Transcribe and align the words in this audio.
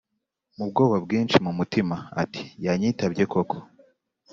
mubwoba 0.57 0.95
bwinshi 1.05 1.37
mu 1.45 1.51
mutima 1.57 1.95
ati"yanyitabye 2.21 3.23
koko" 3.31 3.57